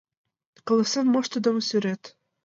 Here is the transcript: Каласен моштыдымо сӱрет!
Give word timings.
Каласен 0.67 1.05
моштыдымо 1.13 1.61
сӱрет! 1.67 2.03